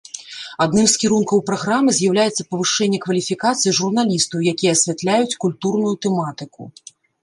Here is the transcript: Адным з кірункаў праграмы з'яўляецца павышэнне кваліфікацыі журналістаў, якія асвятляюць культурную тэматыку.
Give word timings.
Адным 0.65 0.87
з 0.93 0.95
кірункаў 1.03 1.43
праграмы 1.49 1.91
з'яўляецца 1.99 2.47
павышэнне 2.55 2.99
кваліфікацыі 3.05 3.77
журналістаў, 3.83 4.51
якія 4.57 4.71
асвятляюць 4.81 5.37
культурную 5.49 5.95
тэматыку. 6.05 6.61